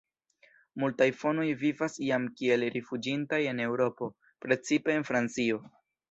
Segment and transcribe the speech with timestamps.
[0.83, 4.07] Multaj fonoj vivas jam kiel rifuĝintaj en Eŭropo,
[4.47, 5.61] precipe en Francio.